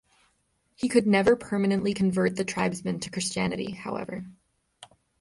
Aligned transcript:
He 0.73 0.89
could 0.89 1.05
never 1.05 1.35
permanently 1.35 1.93
convert 1.93 2.35
the 2.35 2.43
tribesmen 2.43 2.99
to 3.01 3.11
Christianity, 3.11 3.73
however. 3.73 4.25